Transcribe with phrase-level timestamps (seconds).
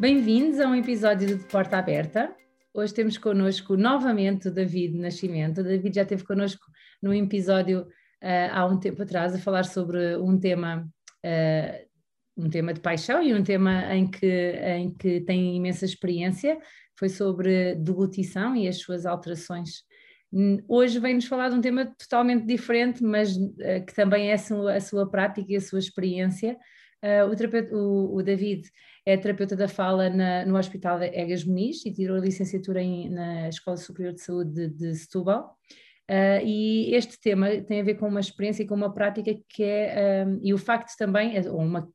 [0.00, 2.32] Bem-vindos a um episódio de Porta Aberta.
[2.72, 5.60] Hoje temos connosco novamente o David Nascimento.
[5.60, 6.64] O David já esteve connosco
[7.02, 10.88] num episódio uh, há um tempo atrás a falar sobre um tema,
[11.26, 11.88] uh,
[12.36, 16.60] um tema de paixão e um tema em que, em que tem imensa experiência.
[16.96, 19.82] Foi sobre deglutição e as suas alterações.
[20.68, 24.74] Hoje vem-nos falar de um tema totalmente diferente, mas uh, que também é a sua,
[24.74, 26.56] a sua prática e a sua experiência.
[27.02, 28.68] Uh, o, o, o, David
[29.06, 33.48] é terapeuta da fala na, no Hospital Egas Muniz e tirou a licenciatura em, na
[33.48, 35.56] Escola Superior de Saúde de, de Setúbal.
[36.10, 39.62] Uh, e este tema tem a ver com uma experiência e com uma prática que
[39.62, 41.88] é, um, e o facto também, é, ou uma,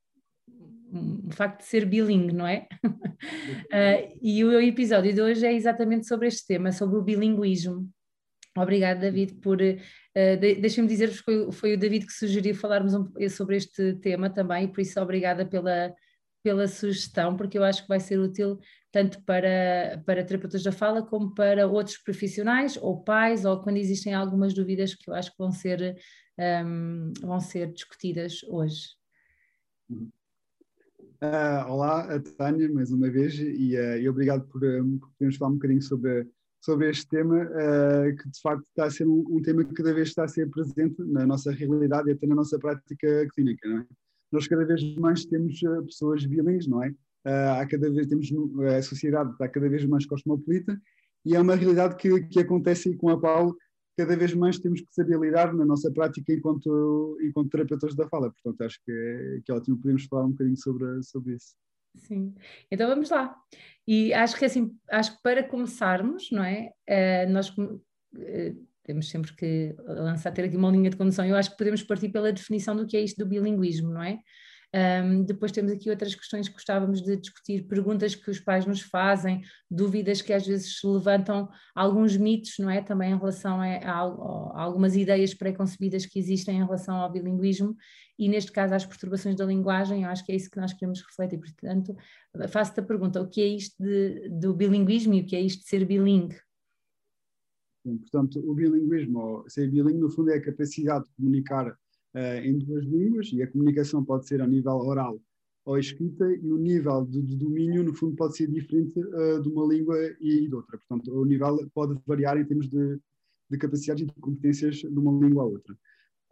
[0.94, 2.68] um facto de ser bilingue, não é?
[2.86, 7.90] uh, e o episódio de hoje é exatamente sobre este tema, sobre o bilinguismo.
[8.56, 9.58] Obrigada, David, por.
[9.60, 13.96] Uh, de, Deixem-me dizer-vos que foi, foi, o David que sugeriu falarmos um, sobre este
[13.96, 15.94] tema também, por isso obrigada pela,
[16.44, 18.60] pela sugestão, porque eu acho que vai ser útil
[18.92, 24.14] tanto para, para terapeutas da fala como para outros profissionais ou pais, ou quando existem
[24.14, 25.98] algumas dúvidas que eu acho que vão ser,
[26.64, 28.90] um, vão ser discutidas hoje.
[29.90, 35.52] Uh, olá, Tânia, mais uma vez, e, uh, e obrigado por, um, por podermos falar
[35.52, 36.28] um bocadinho sobre
[36.64, 39.94] sobre este tema, uh, que de facto está a ser um, um, tema que cada
[39.94, 43.68] vez está a ser presente na nossa realidade e até na nossa prática clínica.
[43.68, 43.86] Não é?
[44.32, 46.90] Nós cada vez mais temos uh, pessoas bilíngues, não é?
[47.26, 48.30] Uh, há cada vez temos
[48.78, 50.82] a sociedade está cada vez mais cosmopolita
[51.26, 53.54] e é uma realidade que, que acontece e com a qual
[53.98, 58.32] cada vez mais temos que saber lidar na nossa prática enquanto, enquanto terapeutas da fala.
[58.32, 61.56] Portanto, acho que é, que é ótimo podemos falar um bocadinho sobre, sobre isso.
[61.96, 62.34] Sim,
[62.72, 63.36] então vamos lá.
[63.88, 66.72] E acho que assim, acho que para começarmos, não é?
[66.90, 67.82] Uh, nós uh,
[68.84, 71.26] temos sempre que lançar, ter aqui uma linha de condução.
[71.26, 74.20] Eu acho que podemos partir pela definição do que é isto do bilinguismo, não é?
[74.76, 78.82] Um, depois temos aqui outras questões que gostávamos de discutir, perguntas que os pais nos
[78.82, 82.82] fazem, dúvidas que às vezes levantam, alguns mitos, não é?
[82.82, 87.76] Também em relação a, a, a algumas ideias pré-concebidas que existem em relação ao bilinguismo
[88.18, 90.04] e, neste caso, às perturbações da linguagem.
[90.04, 91.40] Eu acho que é isso que nós queremos refletir.
[91.40, 91.96] Portanto,
[92.50, 95.62] faço-te a pergunta: o que é isto de, do bilinguismo e o que é isto
[95.62, 96.36] de ser bilingue?
[97.84, 101.78] Portanto, o bilinguismo, ou ser bilingue, no fundo, é a capacidade de comunicar
[102.16, 105.20] uh, em duas línguas e a comunicação pode ser a nível oral
[105.66, 109.50] ou escrita e o nível de, de domínio, no fundo, pode ser diferente uh, de
[109.50, 110.78] uma língua e, de outra.
[110.78, 113.00] Portanto, o nível pode variar em termos de,
[113.50, 115.76] de capacidades e de competências de uma língua a outra.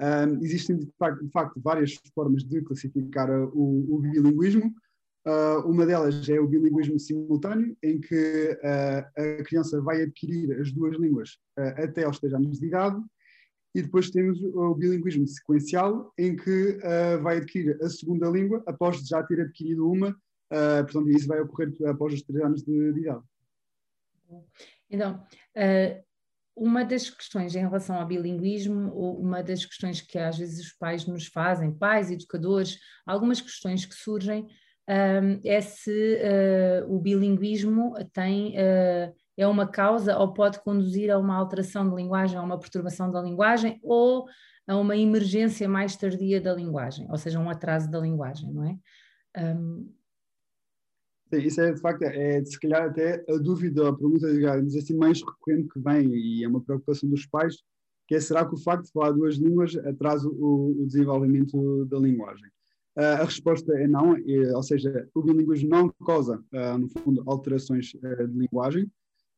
[0.01, 4.73] Um, existem, de facto, de facto, várias formas de classificar uh, o, o bilinguismo.
[5.25, 10.71] Uh, uma delas é o bilinguismo simultâneo, em que uh, a criança vai adquirir as
[10.71, 12.99] duas línguas uh, até aos 3 anos de idade,
[13.73, 18.97] e depois temos o bilinguismo sequencial, em que uh, vai adquirir a segunda língua após
[19.07, 22.99] já ter adquirido uma, uh, portanto, isso vai ocorrer após os três anos de, de
[22.99, 23.23] idade.
[24.89, 25.23] Então,
[25.55, 26.03] uh,
[26.53, 31.05] uma das questões em relação ao bilinguismo, uma das questões que às vezes os pais
[31.07, 34.47] nos fazem, pais, educadores, algumas questões que surgem,
[35.45, 36.19] é se
[36.89, 38.53] o bilinguismo tem
[39.41, 43.21] é uma causa ou pode conduzir a uma alteração de linguagem, a uma perturbação da
[43.21, 44.27] linguagem ou
[44.67, 48.77] a uma emergência mais tardia da linguagem, ou seja, um atraso da linguagem, não é?
[49.55, 49.91] Um...
[51.33, 54.95] Sim, isso é de facto, é se calhar até a dúvida, a pergunta digamos assim,
[54.95, 57.55] mais recorrente que vem e é uma preocupação dos pais,
[58.07, 61.97] que é será que o facto de falar duas línguas atrasa o, o desenvolvimento da
[61.97, 62.47] linguagem?
[62.97, 67.23] Uh, a resposta é não, é, ou seja, o bilinguismo não causa, uh, no fundo,
[67.25, 68.91] alterações uh, de linguagem,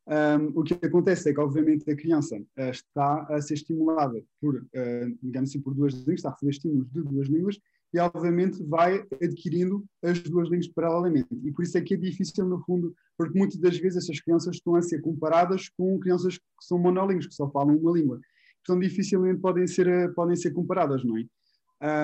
[0.06, 4.56] um, o que acontece é que, obviamente, a criança uh, está a ser estimulada por,
[4.56, 7.58] uh, digamos assim, por duas línguas, está a receber estímulos de duas línguas
[7.94, 11.30] e, obviamente, vai adquirindo as duas línguas paralelamente.
[11.44, 14.56] E por isso é que é difícil, no fundo, porque muitas das vezes essas crianças
[14.56, 18.20] estão a ser comparadas com crianças que são monolíngues, que só falam uma língua.
[18.66, 21.26] Portanto, dificilmente podem ser, uh, podem ser comparadas, não é?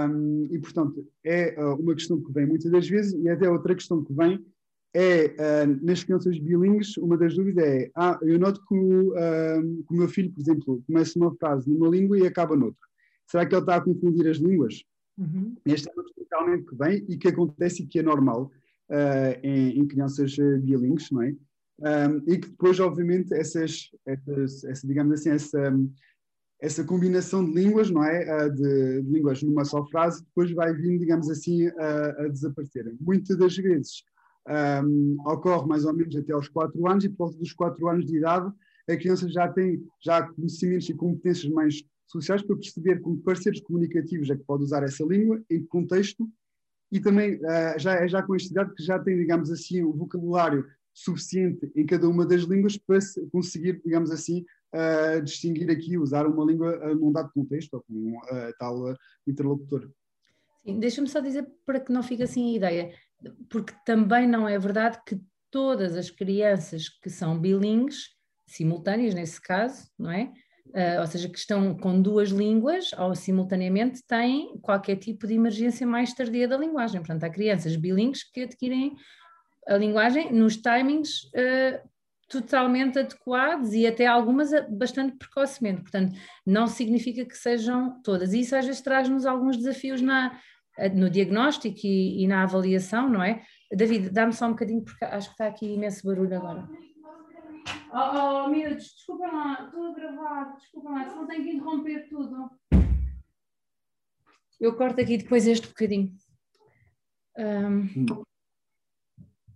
[0.10, 4.04] Um, e, portanto, é uma questão que vem muitas das vezes e até outra questão
[4.04, 4.46] que vem
[4.94, 9.84] é, uh, nas crianças bilingues, uma das dúvidas é, ah, eu noto que o, uh,
[9.88, 12.80] que o meu filho, por exemplo, começa uma frase numa língua e acaba noutra.
[13.28, 14.84] Será que ele está a confundir as línguas?
[15.18, 15.56] Uhum.
[15.66, 18.52] Esta é questão realmente que vem e que acontece e que é normal
[18.90, 21.36] uh, em, em, crianças bilingues, não é?
[21.82, 25.74] Um, e que depois, obviamente, essas, essas essa, digamos assim, essa,
[26.60, 28.50] essa combinação de línguas, não é?
[28.50, 32.94] De, de línguas numa só frase, depois vai vindo, digamos assim, a, a desaparecer.
[33.00, 34.04] Muitas das vezes,
[34.50, 38.06] um, ocorre mais ou menos até aos 4 anos e por volta dos 4 anos
[38.06, 38.52] de idade
[38.90, 44.30] a criança já tem já conhecimentos e competências mais sociais para perceber como parceiros comunicativos
[44.30, 46.28] é que pode usar essa língua, em que contexto
[46.92, 50.66] e também uh, já, já com esta idade que já tem, digamos assim, o vocabulário
[50.92, 52.98] suficiente em cada uma das línguas para
[53.32, 54.44] conseguir, digamos assim,
[54.74, 58.96] uh, distinguir aqui, usar uma língua uh, num dado contexto ou com uh, tal
[59.28, 59.90] interlocutor.
[60.66, 62.94] Sim, deixa-me só dizer para que não fique assim a ideia,
[63.50, 65.20] porque também não é verdade que
[65.52, 68.10] todas as crianças que são bilíngues,
[68.48, 70.32] simultâneas nesse caso, não é?
[70.68, 75.86] Uh, ou seja, que estão com duas línguas ou simultaneamente têm qualquer tipo de emergência
[75.86, 77.02] mais tardia da linguagem.
[77.02, 78.96] Portanto, há crianças bilíngues que adquirem
[79.68, 81.90] a linguagem nos timings uh,
[82.30, 85.82] totalmente adequados e até algumas bastante precocemente.
[85.82, 88.34] Portanto, não significa que sejam todas.
[88.34, 90.40] E isso às vezes traz-nos alguns desafios na,
[90.88, 93.44] no diagnóstico e, e na avaliação, não é?
[93.72, 96.68] David, dá-me só um bocadinho, porque acho que está aqui imenso barulho agora.
[97.92, 102.50] Oh, oh miúdos, desculpem lá, estou a gravar, desculpem lá, senão tenho que interromper tudo.
[104.60, 106.12] Eu corto aqui depois este bocadinho.
[107.38, 108.06] Um,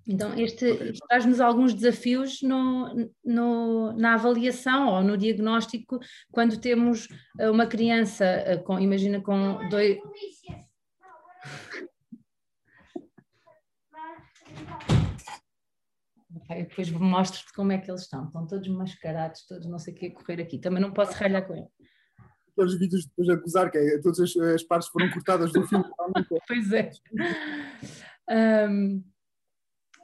[0.08, 6.00] então, este traz-nos alguns desafios no, no, na avaliação ou no diagnóstico
[6.30, 7.08] quando temos
[7.40, 9.98] eh, uma criança eh, com, imagina, com dois.
[16.54, 18.26] Depois mostro-te como é que eles estão.
[18.26, 20.60] Estão todos mascarados, todos não sei o que a correr aqui.
[20.60, 21.68] Também não posso ralhar com ele.
[22.52, 25.86] Aqueles vídeos depois a acusar que é, todas as, as, partes foram cortadas do filme.
[26.48, 26.92] pois é.
[28.30, 29.04] Um,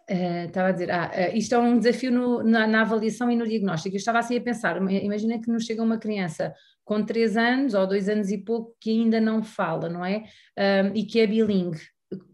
[0.10, 3.36] Uh, estava a dizer, ah, uh, isto é um desafio no, na, na, avaliação e
[3.36, 3.96] no diagnóstico.
[3.96, 6.52] Eu estava assim a pensar, imagina que nos chega uma criança
[6.84, 10.24] com 3 anos ou 2 anos e pouco que ainda não fala, não é?
[10.58, 11.80] Um, e que é bilingue.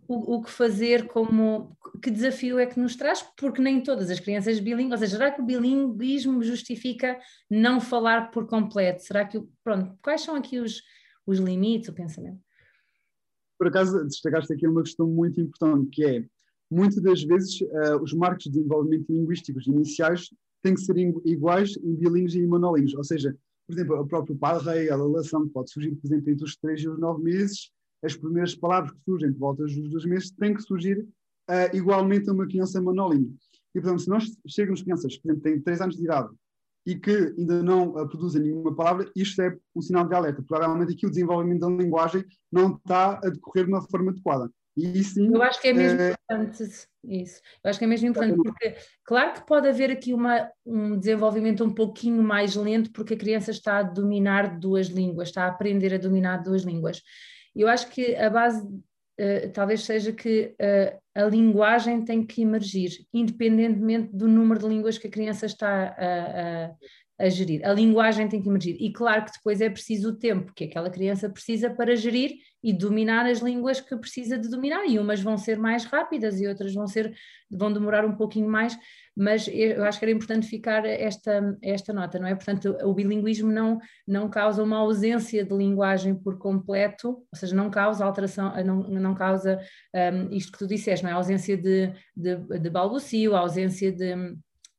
[0.08, 3.24] O, o, que fazer como, que desafio é que nos traz?
[3.38, 7.20] Porque nem todas as crianças bilíngues, ou seja, será que o bilinguismo justifica
[7.50, 9.04] não falar por completo?
[9.04, 10.82] Será que, pronto, quais são aqui os,
[11.26, 12.40] os limites, o pensamento?
[13.58, 16.26] Por acaso, destacaste aqui uma questão muito importante, que é,
[16.70, 20.30] muitas das vezes uh, os marcos de desenvolvimento linguísticos iniciais
[20.62, 23.36] têm que ser iguais em bilíngues e em monolíngues, ou seja,
[23.68, 26.82] por exemplo, o próprio padre, a relação que pode surgir, por exemplo, entre os 3
[26.82, 27.72] e os 9 meses,
[28.04, 31.08] as primeiras palavras que surgem por volta dos dois meses têm que surgir
[31.50, 33.36] uh, igualmente a uma criança monolíngue.
[33.74, 36.30] E, portanto, se nós chegamos crianças, por exemplo, têm 3 anos de idade
[36.86, 40.44] e que ainda não uh, produzem nenhuma palavra, isto é um sinal de alerta.
[40.44, 44.50] Provavelmente aqui o desenvolvimento da linguagem não está a decorrer de uma forma adequada.
[44.78, 46.12] E sim, eu acho que é mesmo é...
[46.12, 46.64] importante
[47.06, 47.42] isso.
[47.64, 48.76] Eu acho que é mesmo importante, porque
[49.06, 53.52] claro que pode haver aqui uma, um desenvolvimento um pouquinho mais lento, porque a criança
[53.52, 57.02] está a dominar duas línguas, está a aprender a dominar duas línguas.
[57.56, 58.68] Eu acho que a base
[59.20, 64.98] uh, talvez seja que uh, a linguagem tem que emergir, independentemente do número de línguas
[64.98, 66.72] que a criança está a,
[67.18, 67.66] a gerir.
[67.66, 68.76] A linguagem tem que emergir.
[68.80, 72.74] E claro que depois é preciso o tempo que aquela criança precisa para gerir e
[72.74, 74.86] dominar as línguas que precisa de dominar.
[74.86, 77.14] E umas vão ser mais rápidas e outras vão ser
[77.50, 78.78] vão demorar um pouquinho mais,
[79.16, 82.36] mas eu acho que era importante ficar esta, esta nota, não é?
[82.36, 87.70] Portanto, o bilinguismo não, não causa uma ausência de linguagem por completo, ou seja, não
[87.70, 89.60] causa alteração, não, não causa
[89.94, 91.14] um, isto que tu disseste, não é?
[91.14, 94.36] A ausência de, de, de balbucio, a ausência de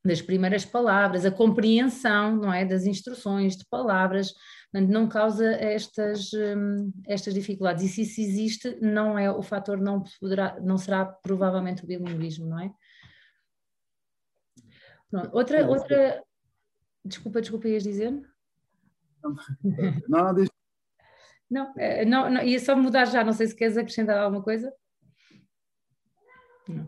[0.06, 4.32] das primeiras palavras, a compreensão, não é, das instruções de palavras,
[4.73, 7.85] não causa estas, hum, estas dificuldades.
[7.85, 12.47] E se isso existe, não é o fator, não poderá, não será provavelmente o bilinguismo,
[12.47, 12.73] não é?
[15.10, 15.31] Pronto.
[15.32, 16.22] Outra, outra,
[17.05, 18.10] desculpa, desculpa, ias dizer?
[19.22, 19.36] Não.
[21.48, 24.72] Não, eh, não, não, ia só mudar já, não sei se queres acrescentar alguma coisa.
[26.69, 26.86] Não.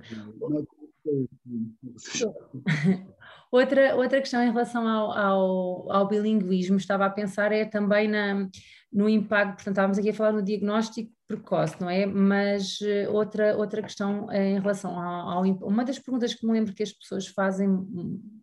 [3.51, 8.49] outra, outra questão em relação ao, ao, ao bilinguismo, estava a pensar, é também na,
[8.93, 12.07] no impacto, portanto, estávamos aqui a falar no diagnóstico precoce, não é?
[12.07, 16.73] Mas eh, outra, outra questão em relação ao, ao, Uma das perguntas que me lembro
[16.73, 17.69] que as pessoas fazem,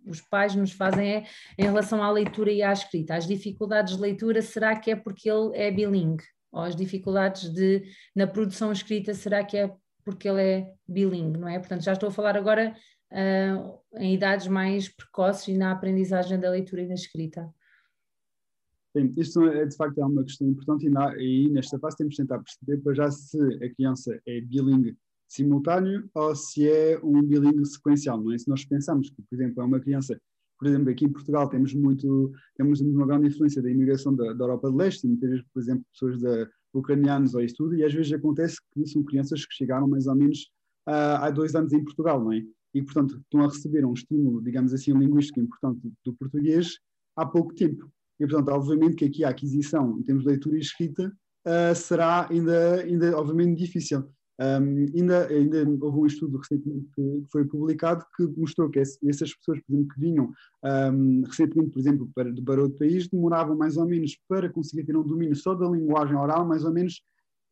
[0.06, 1.24] os pais nos fazem, é
[1.58, 3.16] em relação à leitura e à escrita.
[3.16, 6.24] As dificuldades de leitura, será que é porque ele é bilingue?
[6.52, 7.84] Ou as dificuldades de,
[8.16, 9.74] na produção escrita, será que é
[10.06, 11.58] porque ele é bilingue, não é?
[11.58, 12.76] Portanto, já estou a falar agora
[13.12, 17.52] uh, em idades mais precoces e na aprendizagem da leitura e da escrita.
[18.96, 22.14] Sim, isto é, de facto é uma questão importante e, na, e nesta fase temos
[22.14, 24.96] de tentar perceber para já se a criança é bilingue
[25.28, 28.38] simultâneo ou se é um bilingue sequencial, não é?
[28.38, 30.18] Se nós pensamos que, por exemplo, é uma criança,
[30.58, 34.46] por exemplo, aqui em Portugal temos muito, temos uma grande influência da imigração da, da
[34.46, 36.48] Europa de Leste, muitas vezes, por exemplo, pessoas da,
[36.80, 40.16] ucranianos ou isso tudo, e às vezes acontece que são crianças que chegaram mais ou
[40.16, 40.50] menos
[40.88, 42.44] uh, há dois anos em Portugal, não é?
[42.74, 46.78] E, portanto, estão a receber um estímulo, digamos assim, linguístico importante do português
[47.16, 47.90] há pouco tempo.
[48.20, 51.12] E, portanto, obviamente que aqui a aquisição, em termos de leitura e escrita,
[51.48, 54.10] uh, será ainda, ainda, obviamente, difícil.
[54.38, 59.60] Um, ainda, ainda houve um estudo recentemente que, foi publicado que mostrou que essas pessoas,
[59.62, 60.34] por exemplo, que vinham
[60.94, 64.98] um, recentemente, por exemplo, para, para outro país, demoravam mais ou menos para conseguir ter
[64.98, 67.02] um domínio só da linguagem oral, mais ou menos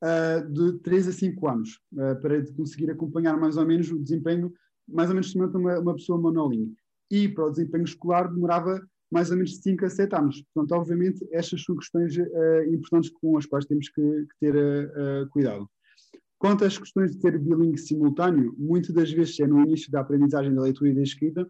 [0.03, 4.53] uh, de 3 a 5 anos, uh, para conseguir acompanhar mais ou menos o desempenho,
[4.87, 6.75] mais ou menos semelhante a uma, uma pessoa monolingue.
[7.09, 10.43] E para o desempenho escolar demorava mais ou menos 5 a 7 anos.
[10.53, 15.69] Portanto, obviamente, estas são questões uh, importantes com as quais temos que, que ter cuidado.
[16.43, 20.53] Quanto às questões de ser bilingue simultâneo, muitas das vezes é no início da aprendizagem
[20.53, 21.49] da leitura e da escrita,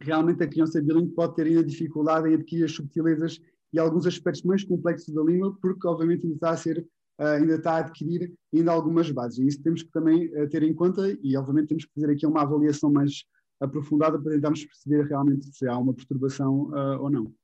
[0.00, 3.38] realmente a criança bilingue pode ter ainda dificuldade em adquirir as subtilezas
[3.70, 7.56] e alguns aspectos mais complexos da língua, porque obviamente ainda está a ser, uh, ainda
[7.56, 9.38] está a adquirir ainda algumas bases.
[9.38, 12.26] E isso temos que também uh, ter em conta e obviamente temos que fazer aqui
[12.26, 13.24] uma avaliação mais
[13.60, 17.34] aprofundada para tentarmos perceber realmente se há uma perturbação uh, ou não.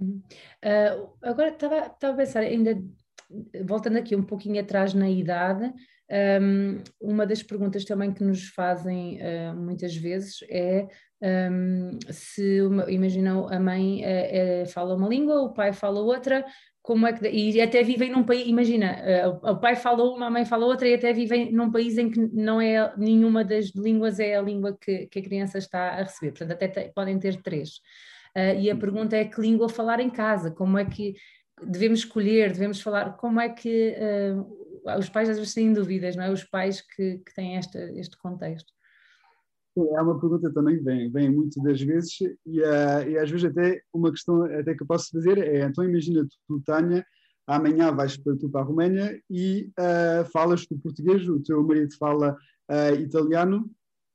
[0.00, 0.20] Uhum.
[1.22, 2.82] agora estava a pensar, ainda
[3.64, 5.72] voltando aqui um pouquinho atrás na idade,
[6.12, 10.86] um, uma das perguntas também que nos fazem uh, muitas vezes é
[11.50, 16.44] um, se, uma, imaginam, a mãe uh, fala uma língua, o pai fala outra,
[16.82, 18.98] como é que, e até vivem num país, imagina,
[19.42, 22.10] uh, o pai fala uma, a mãe fala outra e até vivem num país em
[22.10, 26.02] que não é nenhuma das línguas é a língua que, que a criança está a
[26.02, 27.76] receber, portanto até te, podem ter três.
[28.36, 31.14] Uh, e a pergunta é que língua falar em casa, como é que
[31.64, 34.61] devemos escolher, devemos falar, como é que uh,
[34.98, 36.32] os pais às vezes têm dúvidas, não é?
[36.32, 38.72] Os pais que, que têm esta, este contexto.
[39.76, 43.46] É uma pergunta também que vem, vem muitas das vezes e, uh, e, às vezes
[43.46, 47.02] até uma questão até que eu posso fazer é, então imagina tu, Tânia,
[47.46, 51.96] amanhã vais para, tu para a Roménia e uh, falas tu português, o teu marido
[51.96, 52.36] fala
[52.70, 53.70] uh, italiano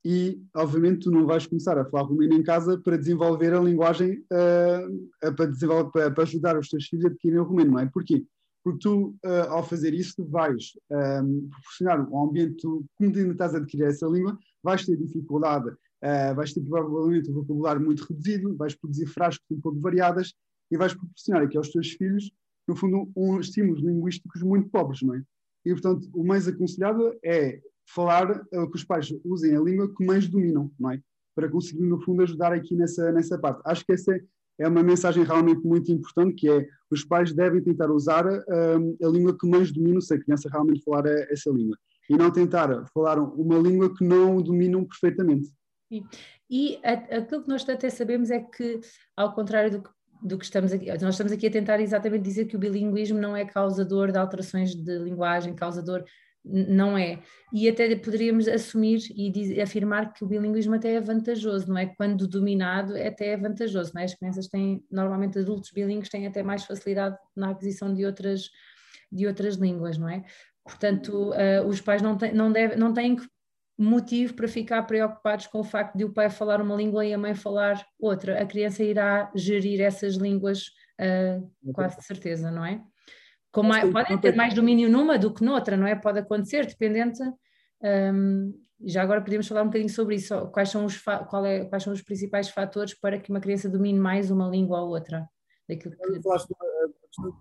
[0.06, 4.24] e, obviamente, tu não vais começar a falar romeno em casa para desenvolver a linguagem,
[4.30, 7.88] para, desenvolver, para, para, ajudar os teus filhos a adquirirem o romeno, não é?
[7.88, 8.24] Porquê?
[8.68, 13.60] Porque tu, uh, ao fazer isso, vais um, proporcionar um ambiente, tu, como estás a
[13.60, 18.76] adquirir essa língua, vais ter dificuldade, uh, vais ter provavelmente um vocabulário muito reduzido, vais
[18.76, 20.34] produzir frascos um pouco variadas
[20.70, 22.30] e vais proporcionar aqui aos teus filhos,
[22.68, 25.24] no fundo, um estímulos linguísticos muito pobres, não é?
[25.66, 30.06] E, portanto, o mais aconselhado é falar, uh, que os pais usem a língua que
[30.06, 31.02] mais dominam, não é?
[31.34, 33.62] Para conseguir, no fundo, ajudar aqui nessa, nessa parte.
[33.64, 34.22] Acho que essa é
[34.66, 39.38] uma mensagem realmente muito importante, que é os pais devem tentar usar uh, a língua
[39.38, 41.78] que mais dominam, se a criança realmente falar a, essa língua.
[42.10, 45.50] E não tentar falar uma língua que não dominam perfeitamente.
[45.92, 46.04] E,
[46.50, 48.80] e aquilo que nós até sabemos é que,
[49.16, 49.90] ao contrário do que
[50.22, 53.36] do que estamos aqui, nós estamos aqui a tentar exatamente dizer que o bilinguismo não
[53.36, 56.04] é causador de alterações de linguagem, causador
[56.50, 57.20] não é.
[57.54, 61.86] E até poderíamos assumir e dizer, afirmar que o bilinguismo até é vantajoso, não é?
[61.86, 64.06] Quando dominado, é até é vantajoso, não é?
[64.06, 68.50] As crianças têm, normalmente adultos bilíngues têm até mais facilidade na aquisição de outras,
[69.12, 70.24] de outras línguas, não é?
[70.64, 73.18] Portanto, uh, os pais não têm, não, deve, não têm
[73.78, 77.18] motivo para ficar preocupados com o facto de o pai falar uma língua e a
[77.18, 78.42] mãe falar outra.
[78.42, 80.68] A criança irá gerir essas línguas
[81.00, 82.82] uh, quase de certeza, não é?
[83.64, 85.96] Mais, podem ter mais domínio numa do que noutra, não é?
[85.96, 87.20] Pode acontecer, dependente.
[87.82, 88.54] Um,
[88.86, 90.48] já agora podemos falar um bocadinho sobre isso.
[90.48, 91.02] Quais são, os
[91.46, 94.90] é, quais são os principais fatores para que uma criança domine mais uma língua ou
[94.90, 95.28] outra?
[95.68, 96.22] Daquilo que...
[96.22, 96.54] Falaste,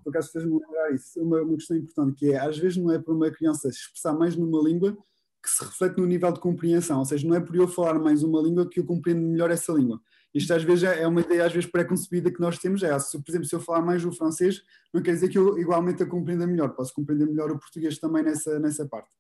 [0.03, 2.99] por acaso fez-me lembrar isso, uma, uma questão importante que é, às vezes não é
[2.99, 4.97] para uma criança expressar mais numa língua
[5.43, 8.23] que se reflete no nível de compreensão, ou seja, não é por eu falar mais
[8.23, 10.01] uma língua que eu compreendo melhor essa língua.
[10.35, 13.31] Isto às vezes é uma ideia às vezes pré-concebida que nós temos, é, se, por
[13.31, 16.47] exemplo, se eu falar mais o francês, não quer dizer que eu igualmente a compreenda
[16.47, 19.11] melhor, posso compreender melhor o português também nessa, nessa parte.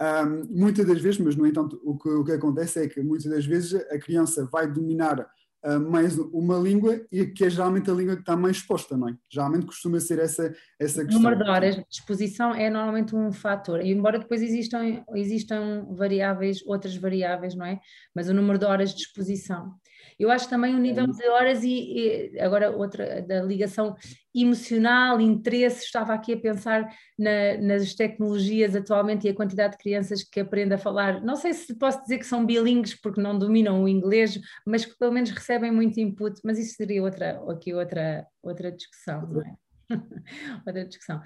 [0.00, 3.30] Um, muitas das vezes, mas no entanto o que, o que acontece é que muitas
[3.30, 5.20] das vezes a criança vai dominar
[5.64, 9.08] uh, mais uma língua e que é geralmente a língua que está mais exposta, não
[9.08, 9.16] é?
[9.28, 11.18] Geralmente costuma ser essa, essa questão.
[11.18, 15.86] O número de horas de exposição é normalmente um fator, e embora depois existam, existam
[15.96, 17.80] variáveis, outras variáveis, não é?
[18.14, 19.74] Mas o número de horas de exposição.
[20.18, 23.94] Eu acho também o nível de horas e, e, agora outra da ligação
[24.34, 30.22] emocional, interesse, estava aqui a pensar na, nas tecnologias atualmente e a quantidade de crianças
[30.22, 33.82] que aprendem a falar, não sei se posso dizer que são bilingues porque não dominam
[33.82, 38.26] o inglês, mas que pelo menos recebem muito input, mas isso seria outra, aqui outra,
[38.42, 39.54] outra discussão, não é?
[40.66, 41.20] outra discussão.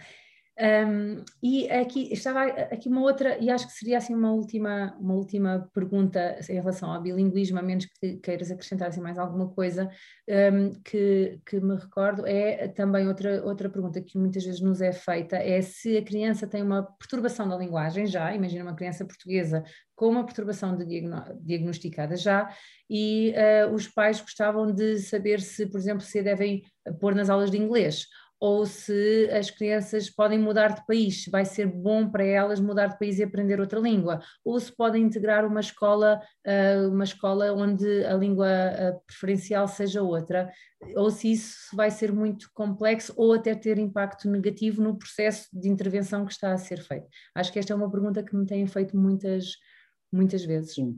[0.61, 5.14] Um, e aqui estava aqui uma outra, e acho que seria assim uma última, uma
[5.14, 9.90] última pergunta em relação ao bilinguismo, a menos que queiras acrescentar assim, mais alguma coisa
[10.29, 14.93] um, que, que me recordo, é também outra, outra pergunta que muitas vezes nos é
[14.93, 19.64] feita, é se a criança tem uma perturbação da linguagem já, imagina uma criança portuguesa
[19.97, 20.76] com uma perturbação
[21.40, 22.55] diagnosticada já,
[22.88, 23.33] e
[23.67, 26.62] uh, os pais gostavam de saber se, por exemplo, se devem
[26.99, 28.07] pôr nas aulas de inglês
[28.40, 32.99] ou se as crianças podem mudar de país, vai ser bom para elas mudar de
[32.99, 38.04] país e aprender outra língua, ou se podem integrar uma escola, uh, uma escola onde
[38.06, 40.50] a língua uh, preferencial seja outra,
[40.97, 45.68] ou se isso vai ser muito complexo ou até ter impacto negativo no processo de
[45.68, 47.06] intervenção que está a ser feito.
[47.35, 49.56] Acho que esta é uma pergunta que me têm feito muitas,
[50.11, 50.75] muitas vezes.
[50.75, 50.97] Sim.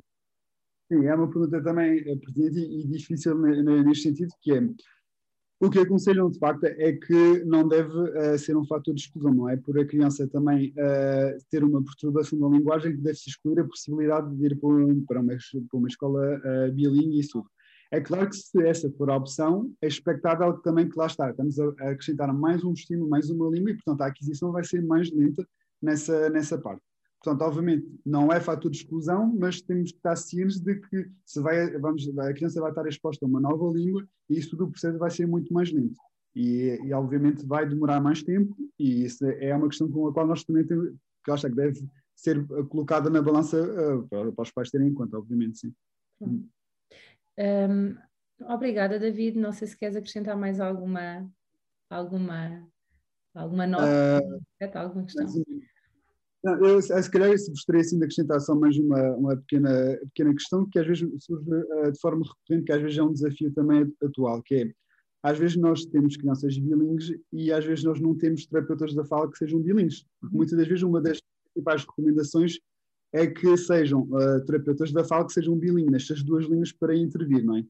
[0.93, 4.61] Sim, é uma pergunta também eh, pertinente e difícil neste sentido, que é
[5.63, 9.33] o que aconselham, de facto, é que não deve uh, ser um fator de exclusão,
[9.33, 9.57] não é?
[9.57, 14.45] Por a criança também uh, ter uma perturbação da linguagem deve-se excluir a possibilidade de
[14.45, 15.37] ir para, um, para, uma,
[15.71, 17.47] para uma, escola uh, bilingue e tudo.
[17.93, 21.57] É claro que se essa for a opção, é expectável também que lá está, estamos
[21.61, 24.83] a, a acrescentar mais um estímulo, mais uma língua e, portanto, a aquisição vai ser
[24.83, 25.47] mais lenta
[25.81, 26.83] nessa, nessa parte.
[27.23, 31.41] Portanto, obviamente, não é fator de exclusão, mas temos que estar cientes de que se
[31.41, 34.99] vai, vamos, a criança vai estar exposta a uma nova língua e isso do processo
[34.99, 36.01] vai ser muito mais lento.
[36.35, 40.27] E, e, obviamente vai demorar mais tempo e isso é uma questão com a qual
[40.27, 40.93] nós também temos,
[41.25, 41.87] que acho que deve
[42.17, 45.75] ser colocada na balança uh, para, para, os pais terem em conta, obviamente, sim.
[47.39, 47.97] Um,
[48.53, 49.39] obrigada, David.
[49.39, 51.31] Não sei se queres acrescentar mais alguma
[51.89, 52.67] alguma
[53.35, 54.21] alguma nota,
[54.65, 55.27] uh, alguma questão.
[56.45, 60.69] Não, eu, se calhar gostaria assim, de acrescentar só mais uma, uma pequena, pequena questão
[60.69, 63.93] que às vezes surge uh, de forma recorrente, que às vezes é um desafio também
[64.03, 64.73] atual, que é,
[65.23, 69.31] às vezes nós temos crianças bilingues e às vezes nós não temos terapeutas da fala
[69.31, 70.05] que sejam bilingues.
[70.21, 71.21] Porque muitas das vezes uma das
[71.55, 72.59] principais recomendações
[73.13, 77.45] é que sejam uh, terapeutas da fala que sejam bilingues, nestas duas línguas para intervir,
[77.45, 77.65] não é?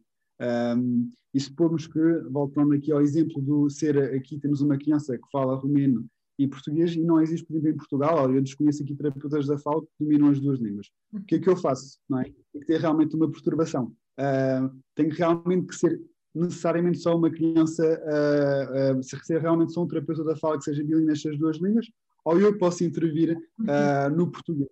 [0.74, 2.00] Um, e supomos que,
[2.30, 6.06] voltando aqui ao exemplo do ser, aqui temos uma criança que fala romeno
[6.38, 9.82] e português, e não existe, por exemplo, em Portugal, eu desconheço aqui terapeutas da FAO
[9.82, 10.88] que dominam as duas línguas.
[11.12, 11.98] O que é que eu faço?
[12.08, 12.24] Não é?
[12.24, 13.94] Tem que ter realmente uma perturbação.
[14.18, 16.00] Uh, tem realmente que ser
[16.34, 20.82] necessariamente só uma criança, uh, uh, ser realmente só um terapeuta da fala que seja
[20.82, 21.86] bilíngue nestas duas línguas,
[22.24, 24.68] ou eu posso intervir uh, no português.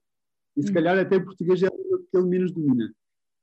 [0.57, 0.75] E se uhum.
[0.75, 2.93] calhar até português é a língua que ele menos domina.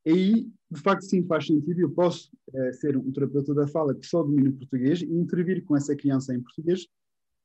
[0.05, 1.79] Aí, de facto, sim, faz sentido.
[1.81, 5.75] Eu posso uh, ser um terapeuta da fala que só domina português e intervir com
[5.75, 6.87] essa criança em português,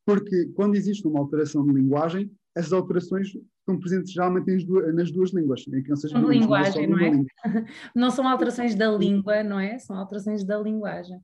[0.04, 5.32] porque quando existe uma alteração de linguagem, essas alterações estão presentes geralmente duas, nas duas
[5.32, 5.64] línguas.
[5.68, 7.10] Em que seja, linguagem, não, é?
[7.10, 7.26] Língua.
[7.94, 9.78] não são alterações da língua, não é?
[9.78, 11.18] São alterações da linguagem.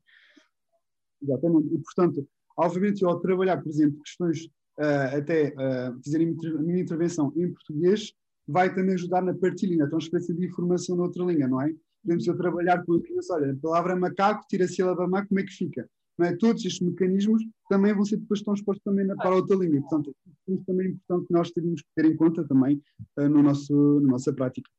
[1.23, 1.75] Exatamente.
[1.75, 4.45] E, portanto, obviamente, ao trabalhar, por exemplo, questões
[4.79, 8.13] uh, até uh, fazerem a minha intervenção em português,
[8.47, 11.75] vai também ajudar na partilha, na transferência de informação noutra língua, não é?
[12.03, 15.41] Podemos eu trabalhar com a criança, olha, a palavra macaco, tira a sílaba macaco, como
[15.41, 15.89] é que fica?
[16.27, 16.37] É?
[16.37, 19.81] Todos estes mecanismos também vão ser depois transpostos também na, para outra língua.
[19.81, 20.15] Portanto,
[20.49, 22.83] é também importante que nós teríamos que ter em conta também
[23.19, 24.71] uh, no nosso, na nossa prática.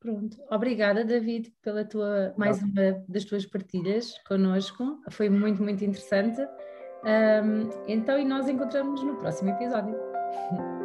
[0.00, 6.40] Pronto, obrigada David pela tua mais uma das tuas partilhas connosco, foi muito muito interessante.
[7.04, 9.96] Um, então e nós encontramos no próximo episódio.